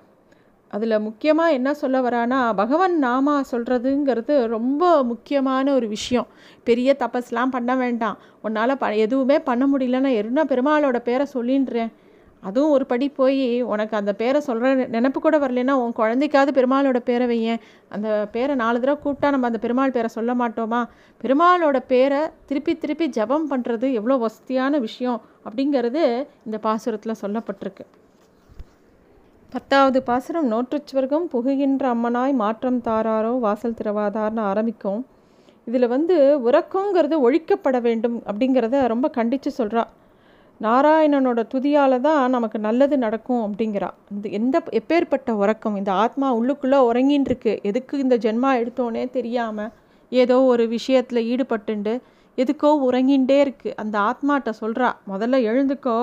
அதில் 0.72 1.04
முக்கியமாக 1.06 1.56
என்ன 1.56 1.70
சொல்ல 1.74 1.96
வரானா 2.00 2.38
பகவன் 2.60 2.94
நாமா 3.04 3.34
சொல்கிறதுங்கிறது 3.50 4.34
ரொம்ப 4.46 5.02
முக்கியமான 5.10 5.74
ஒரு 5.74 5.88
விஷயம். 5.88 6.28
பெரிய 6.68 6.96
தபஸ்லாம் 6.98 7.54
பண்ண 7.56 7.72
வேண்டாம். 7.76 8.16
உன்னால் 8.42 8.80
ப 8.82 8.94
எதுவுமே 9.06 9.36
பண்ண 9.40 9.66
முடியலன்னா 9.72 10.12
என்ன 10.22 10.44
பெருமாளோட 10.44 10.98
பேரை 11.08 11.26
சொல்லின்றேன். 11.34 11.92
அதுவும் 12.42 12.70
ஒரு 12.70 12.84
படி 12.86 13.06
போய் 13.08 13.42
உனக்கு 13.72 13.94
அந்த 13.96 14.12
பேரை 14.20 14.40
சொல்கிற 14.40 14.70
நினப்பு 14.94 15.18
கூட 15.26 15.36
வரலன்னா 15.38 15.74
உன் 15.82 15.98
குழந்தைக்காவது 16.00 16.52
பெருமாளோட 16.58 16.98
பேரை 17.10 17.26
வையேன். 17.32 17.62
அந்த 17.88 18.08
பேரை 18.32 18.54
நாலு 18.56 18.80
தடவை 18.80 18.98
கூப்பிட்டா 19.04 19.30
நம்ம 19.30 19.46
அந்த 19.46 19.58
பெருமாள் 19.58 19.96
பேரை 19.96 20.10
சொல்ல 20.18 20.34
மாட்டோமா? 20.34 20.82
பெருமாளோட 21.24 21.80
பேரை 21.86 22.20
திருப்பி 22.46 22.74
திருப்பி 22.76 23.08
ஜபம் 23.18 23.50
பண்ணுறது 23.52 23.88
எவ்வளோ 23.92 24.16
வசதியான 24.16 24.78
விஷயம் 24.78 25.20
அப்படிங்கிறது 25.46 26.04
இந்த 26.46 26.58
பாசுரத்தில் 26.62 27.20
சொல்லப்பட்டிருக்கு. 27.24 27.86
பத்தாவது 29.52 29.98
பாசுரம் 30.06 30.46
நோற்றுச்சுவர்க்கம் 30.50 31.24
புகுகின்ற 31.32 31.82
அம்மனாய் 31.94 32.34
மாற்றம் 32.42 32.78
தாராரோ 32.86 33.32
வாசல் 33.44 33.74
திறவாதார்னு 33.78 34.40
ஆரம்பிக்கும். 34.50 35.00
இதில் 35.66 35.86
வந்து 35.94 36.16
உறக்கங்கிறது 36.46 37.16
ஒழிக்கப்பட 37.26 37.76
வேண்டும் 37.86 38.16
அப்படிங்கிறத 38.28 38.78
ரொம்ப 38.92 39.08
கண்டித்து 39.16 39.50
சொல்கிறா 39.58 39.82
நாராயணனோட 40.60 41.42
துதியால் 41.52 41.96
தான் 42.06 42.32
நமக்கு 42.36 42.60
நல்லது 42.68 42.98
நடக்கும் 43.04 43.42
அப்படிங்கிறா. 43.46 43.90
இந்த 44.14 44.26
எந்த 44.38 44.62
எப்பேற்பட்ட 44.80 45.34
உறக்கம்? 45.42 45.76
இந்த 45.80 45.92
ஆத்மா 46.04 46.30
உள்ளுக்குள்ளே 46.38 46.80
உறங்கின்னு 46.88 47.30
இருக்கு 47.30 47.54
எதுக்கு 47.70 48.00
இந்த 48.04 48.18
ஜென்மா 48.24 48.52
எடுத்தோன்னே 48.62 49.04
தெரியாமல் 49.18 49.70
ஏதோ 50.12 50.38
ஒரு 50.52 50.66
விஷயத்தில் 50.76 51.26
ஈடுபட்டுண்டு 51.32 51.94
எதுக்கோ 52.38 52.72
உறங்கின்றே 52.88 53.38
இருக்குது 53.44 53.76
அந்த 53.84 53.96
ஆத்மாட்ட 54.08 54.50
சொல்கிறா 54.62 54.90
முதல்ல 55.12 55.44
எழுந்துக்கோ 55.50 55.98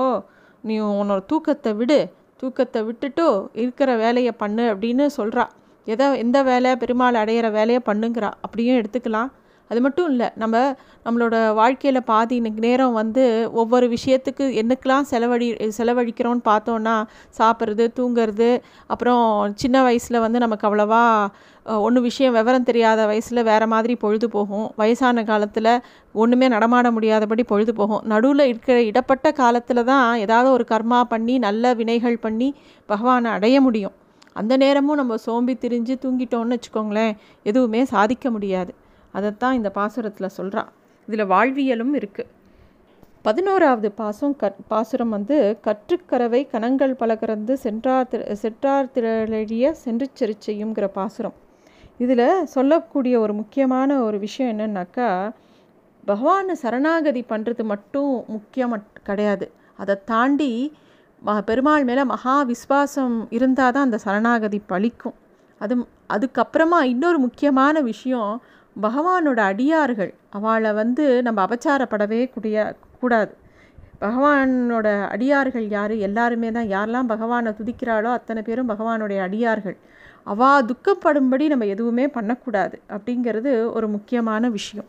நீ 0.63 0.75
உன்னோட 1.01 1.21
தூக்கத்தை 1.31 1.71
விடு. 1.81 1.99
தூக்கத்தை 2.39 2.81
விட்டுட்டு 2.83 3.25
இருக்கிற 3.53 3.89
வேலையை 3.95 4.31
பண்ணு 4.31 4.65
அப்படின்னு 4.73 5.05
சொல்கிறா 5.17 5.45
எதை 5.85 6.07
எந்த 6.17 6.37
வேலை? 6.43 6.71
பெருமாள் 6.75 7.19
அடையிற 7.21 7.47
வேலையை 7.51 7.79
பண்ணுங்கிறா. 7.85 8.29
அப்படியும் 8.41 8.77
எடுத்துக்கலாம். 8.79 9.29
அது 9.69 9.79
மட்டும் 9.81 10.07
இல்லை 10.11 10.27
நம்ம 10.35 10.55
நம்மளோட 11.05 11.35
வாழ்க்கையில் 11.53 12.01
பாதி 12.03 12.37
நேரம் 12.65 12.93
வந்து 12.93 13.23
ஒவ்வொரு 13.61 13.87
விஷயத்துக்கு 13.89 14.45
என்னக்கெலாம் 14.61 15.07
செலவழி 15.11 15.47
செலவழிக்கிறோன்னு 15.77 16.43
பார்த்தோன்னா 16.51 16.95
சாப்பிட்றது 17.39 17.85
தூங்கிறது 17.99 18.49
அப்புறம் 18.87 19.23
சின்ன 19.55 19.83
வயசில் 19.83 20.23
வந்து 20.25 20.39
நமக்கு 20.39 20.67
அவ்வளோவா 20.69 21.03
ஒன்று 21.85 21.99
விஷயம் 22.01 22.33
விவரம் 22.33 22.67
தெரியாத 22.69 23.05
வயசில் 23.05 23.41
வேறு 23.43 23.65
மாதிரி 23.67 23.95
பொழுது 23.95 24.27
போகும். 24.29 24.67
வயசான 24.75 25.23
காலத்தில் 25.23 25.71
ஒன்றுமே 26.15 26.47
நடமாட 26.47 26.87
முடியாதபடி 26.91 27.43
பொழுது 27.43 27.73
போகும். 27.73 28.03
நடுவில் 28.05 28.49
இருக்கிற 28.51 28.77
இடப்பட்ட 28.81 29.31
காலத்தில் 29.31 29.83
தான் 29.83 30.07
ஏதாவது 30.17 30.49
ஒரு 30.51 30.65
கர்மா 30.71 31.01
பண்ணி 31.13 31.37
நல்ல 31.37 31.73
வினைகள் 31.73 32.17
பண்ணி 32.17 32.49
பகவானை 32.89 33.31
அடைய 33.31 33.57
முடியும். 33.61 33.95
அந்த 34.33 34.53
நேரமும் 34.57 34.99
நம்ம 35.01 35.15
சோம்பி 35.25 35.53
திரிஞ்சு 35.63 35.95
தூங்கிட்டோன்னு 36.03 36.57
வச்சுக்கோங்களேன் 36.57 37.13
எதுவுமே 37.43 37.81
சாதிக்க 37.85 38.29
முடியாது. 38.31 38.71
அதைத்தான் 39.11 39.53
இந்த 39.53 39.71
பாசுரத்தில் 39.75 40.35
சொல்கிறா 40.37 40.63
இதில் 41.07 41.25
வாழ்வியலும் 41.25 41.93
இருக்குது 41.99 42.37
பதினோராவது 43.21 43.91
பாசம் 43.91 44.35
கற் 44.35 44.59
பாசுரம் 44.67 45.09
வந்து 45.09 45.37
கற்றுக்கரவை 45.65 46.47
கணங்கள் 46.51 46.93
பலகறந்து 46.95 47.53
சென்றார் 47.53 48.07
திரு 48.07 48.35
செற்றார் 48.35 48.91
திரளிய 48.95 49.71
சென்று 49.71 50.07
செருச்செய்யுங்கிற 50.19 50.87
பாசுரம். 50.87 51.35
இதில் 51.97 52.45
சொல்லக்கூடிய 52.45 53.19
ஒரு 53.19 53.33
முக்கியமான 53.33 53.99
ஒரு 54.01 54.19
விஷயம் 54.19 54.51
என்னன்னாக்கா 54.53 55.31
பகவானை 56.05 56.55
சரணாகதி 56.55 57.25
பண்ணுறது 57.29 57.63
மட்டும் 57.63 58.23
முக்கியம் 58.27 58.75
கிடையாது. 59.03 59.51
அதை 59.77 59.95
தாண்டி 60.05 60.51
பெருமாள் 61.47 61.83
மேலே 61.83 62.03
மகா 62.03 62.35
விஸ்வாசம் 62.43 63.15
இருந்தால் 63.29 63.71
தான் 63.71 63.87
அந்த 63.87 63.99
சரணாகதி 64.05 64.61
பழிக்கும் 64.69 65.17
அது 65.61 65.75
அதுக்கப்புறமா 66.13 66.79
இன்னொரு 66.83 67.19
முக்கியமான 67.19 67.81
விஷயம் 67.81 68.41
பகவானோட 68.81 69.39
அடியார்கள். 69.51 70.13
அவளை 70.29 70.71
வந்து 70.73 71.21
நம்ம 71.21 71.45
அபச்சாரப்படவே 71.45 72.29
கூடிய 72.29 72.75
கூடாது. 72.99 73.33
பகவானோட 74.01 74.87
அடியார்கள் 75.07 75.67
யார்? 75.67 75.91
எல்லாருமே 75.91 76.51
தான். 76.51 76.69
யாரெல்லாம் 76.69 77.07
பகவானை 77.07 77.51
துதிக்கிறாளோ 77.51 78.11
அத்தனை 78.11 78.41
பேரும் 78.41 78.69
பகவானுடைய 78.69 79.19
அடியார்கள். 79.21 79.77
அவா 80.23 80.61
துக்கப்படும்படி 80.61 81.47
நம்ம 81.47 81.65
எதுவுமே 81.65 82.07
பண்ணக்கூடாது 82.07 82.79
அப்படிங்கிறது 82.89 83.71
ஒரு 83.73 83.87
முக்கியமான 83.87 84.49
விஷயம். 84.49 84.87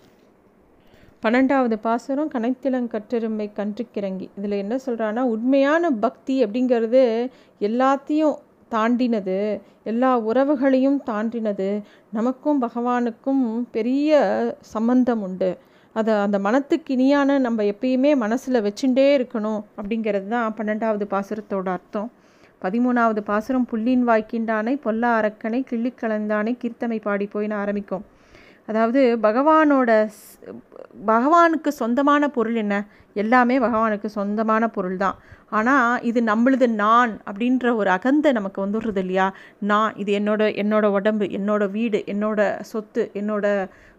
பன்னெண்டாவது 1.23 1.77
பாசுரம் 1.81 2.31
கனைத்திலங்கற்றெருமை 2.31 3.47
கன்றுக்கிறங்கி 3.57 4.27
இதில் 4.37 4.51
என்ன 4.51 4.79
சொல்கிறான்னா 4.87 5.21
உண்மையான 5.21 5.91
பக்தி 5.91 6.45
அப்படிங்கிறது 6.45 7.03
எல்லாத்தையும் 7.61 8.37
தாண்டினது. 8.71 9.61
எல்லா 9.85 10.21
உறவுகளையும் 10.21 11.01
தாண்டினது. 11.07 11.83
நமக்கும் 12.13 12.63
பகவானுக்கும் 12.63 13.45
பெரிய 13.71 14.19
சம்பந்தம் 14.61 15.23
உண்டு. 15.23 15.51
அதை 15.93 16.15
அந்த 16.15 16.39
மனத்துக்கு 16.39 16.95
இனியான 16.97 17.39
நம்ம 17.39 17.63
எப்பயுமே 17.63 18.17
மனசில் 18.17 18.63
வச்சுட்டே 18.67 19.07
இருக்கணும் 19.19 19.61
அப்படிங்கிறது 19.77 20.29
தான் 20.29 20.55
பன்னெண்டாவது 20.57 21.07
பாசுரத்தோட 21.15 21.69
அர்த்தம். 21.69 22.11
பதிமூணாவது 22.63 23.21
பாசுரம் 23.21 23.67
புள்ளின் 23.71 24.09
வாய்க்கின்றானை 24.09 24.75
பொல்லா 24.81 25.11
அரக்கனை 25.21 25.61
கிள்ளி 25.63 25.93
கீர்த்தமை 26.01 27.01
பாடி 27.01 27.29
போயின்னு 27.35 27.55
ஆரம்பிக்கும். 27.55 28.05
அதாவது 28.71 29.01
பகவானோட 29.27 29.91
பகவானுக்கு 31.11 31.71
சொந்தமான 31.81 32.23
பொருள் 32.37 32.57
என்ன? 32.63 32.75
எல்லாமே 33.17 33.57
பகவானுக்கு 33.65 34.09
சொந்தமான 34.17 34.65
பொருள் 34.77 34.97
தான் 35.03 35.17
ஆனால் 35.59 36.03
இது 36.09 36.21
நம்மளது 36.31 36.67
நான் 36.83 37.13
அப்படின்ற 37.29 37.73
ஒரு 37.81 37.91
அகந்தை 37.97 38.31
நமக்கு 38.39 38.59
வந்துடுறது 38.65 39.01
இல்லையா? 39.05 39.27
நான் 39.71 39.97
இது 40.03 40.11
என்னோட 40.19 40.43
என்னோட 40.63 40.87
உடம்பு 40.99 41.27
என்னோட 41.39 41.63
வீடு 41.77 42.01
என்னோட 42.15 42.41
சொத்து 42.73 43.05
என்னோட 43.21 43.47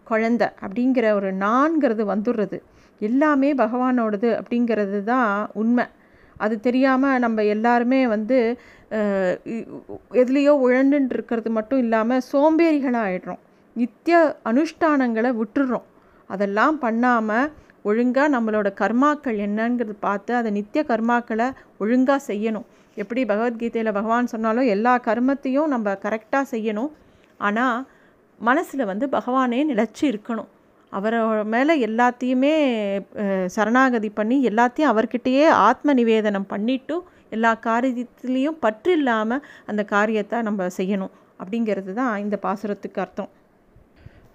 குழந்த 0.06 0.42
அப்படிங்கிற 0.64 1.06
ஒரு 1.18 1.30
நான்கிறது 1.44 2.04
வந்துடுறது. 2.12 2.58
எல்லாமே 3.00 3.50
பகவானோடது 3.62 4.30
அப்படிங்கிறது 4.40 4.98
தான் 5.12 5.28
உண்மை. 5.62 5.86
அது 6.36 6.54
தெரியாமல் 6.66 7.22
நம்ம 7.24 7.42
எல்லாருமே 7.54 8.00
வந்து 8.16 8.38
எதுலேயோ 10.22 10.52
உழண்டுன்னு 10.66 11.14
இருக்கிறது 11.16 11.50
மட்டும் 11.58 11.82
இல்லாமல் 11.84 12.24
சோம்பேறிகளாக 12.32 13.06
ஆயிடுறோம் 13.08 13.42
நித்திய 13.80 14.16
அனுஷ்டானங்களை 14.50 15.30
விட்டுடுறோம் 15.40 15.86
அதெல்லாம் 16.30 16.76
பண்ணாமல் 16.84 17.50
ஒழுங்காக 17.90 18.28
நம்மளோட 18.34 18.68
கர்மாக்கள் 18.80 19.38
என்னங்கிறது 19.46 19.94
பார்த்து 20.06 20.32
அதை 20.40 20.50
நித்திய 20.58 20.82
கர்மாக்களை 20.90 21.46
ஒழுங்காக 21.82 22.20
செய்யணும். 22.30 22.66
எப்படி 22.96 23.20
பகவத்கீதையில் 23.30 23.96
பகவான் 23.98 24.32
சொன்னாலும் 24.32 24.70
எல்லா 24.74 24.92
கர்மத்தையும் 25.08 25.72
நம்ம 25.74 25.94
கரெக்டாக 26.04 26.44
செய்யணும். 26.54 26.90
ஆனால் 27.46 27.78
மனசில் 28.48 28.90
வந்து 28.90 29.06
பகவானே 29.16 29.60
நிலச்சி 29.70 30.04
இருக்கணும். 30.12 30.50
அவரை 30.92 31.18
மேலே 31.54 31.74
எல்லாத்தையுமே 31.88 32.54
சரணாகதி 33.56 34.10
பண்ணி 34.18 34.36
எல்லாத்தையும் 34.50 34.92
அவர்கிட்டயே 34.92 35.44
ஆத்ம 35.68 35.94
நிவேதனம் 36.00 36.50
பண்ணிவிட்டு 36.54 36.96
எல்லா 37.36 37.52
காரியத்துலேயும் 37.68 38.58
பற்று 38.64 38.92
இல்லாமல் 38.98 39.44
அந்த 39.70 39.82
காரியத்தை 39.94 40.38
நம்ம 40.48 40.66
செய்யணும். 40.78 41.12
அப்படிங்கிறது 41.42 41.92
தான் 42.00 42.14
இந்த 42.24 42.36
பாசுரத்துக்கு 42.46 43.00
அர்த்தம். 43.04 43.30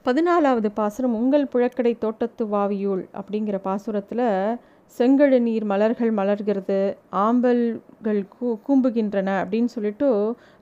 பதினாலாவது 0.07 0.69
பாசுரம் 0.75 1.15
உங்கள் 1.19 1.49
புழக்கடை 1.53 1.91
தோட்டத்து 2.03 2.43
வாவியூள் 2.51 3.01
அப்படிங்கிற 3.19 3.57
பாசுரத்தில் 3.65 4.27
செங்கழு 4.95 5.37
நீர் 5.47 5.65
மலர்கள் 5.71 6.11
மலர்கிறது 6.19 6.77
ஆம்பல்கள் 7.23 8.21
கூ 8.35 8.49
கூம்புகின்றன 8.67 9.29
அப்படின்னு 9.41 9.71
சொல்லிட்டு 9.73 10.09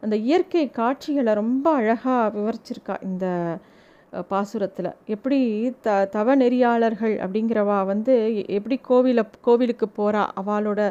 அந்த 0.03 0.15
இயற்கை 0.27 0.63
காட்சிகளை 0.79 1.33
ரொம்ப 1.33 1.65
அழகாக 1.73 2.31
விவரிச்சிருக்கா 2.37 2.95
இந்த 3.09 3.27
பாசுரத்தில். 4.31 4.89
எப்படி 5.15 5.39
த 5.85 5.99
தவ 6.15 6.35
நெறியாளர்கள் 6.35 7.15
அப்படிங்கிறவா 7.23 7.77
வந்து 7.85 8.13
எப்படி 8.57 8.79
கோவிலை 8.89 9.25
கோவிலுக்கு 9.49 9.89
போகிறா 9.97 10.25
அவளோட 10.41 10.81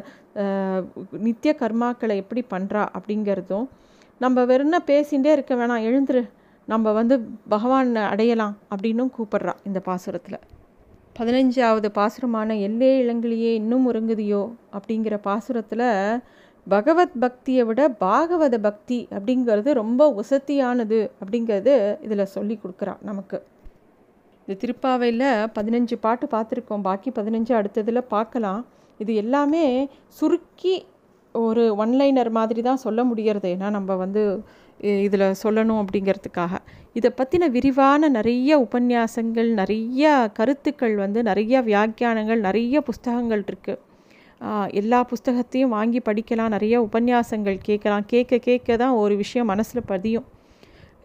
நித்திய 1.26 1.54
கர்மாக்களை 1.62 2.16
எப்படி 2.24 2.44
பண்ணுறா 2.54 2.84
அப்படிங்கிறதும் 2.96 3.68
நம்ம 4.20 4.44
வெறும்னா 4.52 4.82
பேசிகிட்டே 4.92 5.30
இருக்க 5.36 5.54
வேணாம் 5.54 5.86
எழுந்துரு. 5.90 6.24
நம்ம 6.66 6.92
வந்து 6.92 7.14
பகவான் 7.48 7.96
அடையலாம் 7.96 8.54
அப்படின்னும் 8.70 9.10
கூப்பிட்றா 9.16 9.54
இந்த 9.64 9.80
பாசுரத்தில். 9.86 10.38
பதினஞ்சாவது 11.18 11.88
பாசுரமான 11.88 12.54
எல்லே 12.54 12.90
இளங்கிலேயே 13.02 13.50
இன்னும் 13.54 13.84
உறங்குதியோ 13.90 14.42
அப்படிங்கிற 14.76 15.16
பாசுரத்தில் 15.24 15.88
பகவத் 16.66 17.18
பக்தியை 17.20 17.64
விட 17.64 17.80
பாகவத 18.00 18.58
பக்தி 18.58 19.08
அப்படிங்கிறது 19.10 19.72
ரொம்ப 19.72 20.02
உசத்தியானது 20.20 21.10
அப்படிங்கிறது 21.22 21.74
இதில் 22.02 22.32
சொல்லி 22.36 22.58
கொடுக்குறான் 22.62 23.02
நமக்கு. 23.02 23.38
இந்த 24.46 24.54
திருப்பாவையில் 24.62 25.28
பதினஞ்சு 25.58 25.96
பாட்டு 26.00 26.26
பார்த்துருக்கோம். 26.26 26.80
பாக்கி 26.80 27.10
பதினஞ்சு 27.10 27.52
அடுத்ததில் 27.60 28.08
பார்க்கலாம். 28.08 28.66
இது 28.98 29.14
எல்லாமே 29.14 29.64
சுருக்கி 30.08 30.74
ஒரு 31.34 31.62
ஒன்லைனர் 31.78 32.30
மாதிரி 32.30 32.62
தான் 32.62 32.84
சொல்ல 32.86 33.04
முடியறது. 33.04 33.48
ஏன்னா 33.54 33.70
நம்ம 33.70 33.94
வந்து 33.94 34.22
இதில் 35.04 35.26
சொல்லணும் 35.42 35.80
அப்படிங்கிறதுக்காக. 35.82 36.54
இதை 36.98 37.10
பற்றின 37.18 37.48
விரிவான 37.56 38.08
நிறைய 38.08 38.58
உபன்யாசங்கள் 38.66 39.48
நிறைய 39.60 40.12
கருத்துக்கள் 40.38 40.94
வந்து 40.96 41.20
நிறைய 41.22 41.62
வியாக்கியானங்கள் 41.70 42.40
நிறைய 42.46 42.80
புஸ்தகங்கள் 42.88 43.44
இருக்குது 43.48 43.82
எல்லா 44.80 44.98
புஸ்தகத்தையும் 45.10 45.74
வாங்கி 45.76 46.00
படிக்கலாம் 46.08 46.54
நிறைய 46.54 46.74
உபன்யாசங்கள் 46.86 47.58
கேட்கலாம். 47.68 48.06
கேட்க 48.12 48.38
கேட்க 48.46 48.76
தான் 48.82 48.94
ஒரு 49.02 49.14
விஷயம் 49.22 49.50
மனசில் 49.52 49.88
பதியும். 49.92 50.26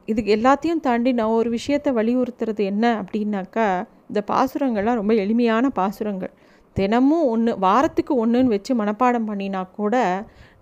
இது 0.07 0.21
எல்லாத்தையும் 0.35 0.83
தாண்டி 0.87 1.11
நான் 1.19 1.37
ஒரு 1.39 1.49
விஷயத்தை 1.57 1.91
வலியுறுத்துறது 1.99 2.63
என்ன 2.71 2.85
அப்படின்னாக்கா 3.01 3.67
இந்த 4.09 4.21
பாசுரங்கள்லாம் 4.31 4.99
ரொம்ப 5.01 5.13
எளிமையான 5.23 5.69
பாசுரங்கள். 5.79 6.33
தினமும் 6.75 7.25
ஒன்று 7.33 7.51
வாரத்துக்கு 7.65 8.13
ஒன்றுன்னு 8.23 8.53
வச்சு 8.55 8.73
மனப்பாடம் 8.81 9.29
பண்ணினா 9.29 9.61
கூட 9.79 9.95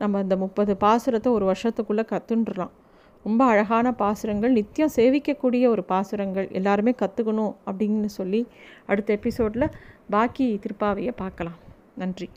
நம்ம 0.01 0.21
இந்த 0.25 0.35
முப்பது 0.43 0.73
பாசுரத்தை 0.83 1.31
ஒரு 1.37 1.45
வருஷத்துக்குள்ளே 1.51 2.05
கற்றுன்றலாம் 2.11 2.73
ரொம்ப 3.27 3.43
அழகான 3.45 3.87
பாசுரங்கள் 4.01 4.57
நித்தியம் 4.57 4.95
சேவிக்கக்கூடிய 4.95 5.63
ஒரு 5.73 5.83
பாசுரங்கள். 5.91 6.47
எல்லாருமே 6.59 6.93
கற்றுக்கணும் 7.01 7.53
அப்படின்னு 7.69 8.11
சொல்லி 8.19 8.41
அடுத்த 8.91 9.17
எபிசோடில் 9.19 9.73
பாக்கி 10.15 10.47
திருப்பாவையை 10.63 11.13
பார்க்கலாம் 11.23 11.57
நன்றி. 12.01 12.27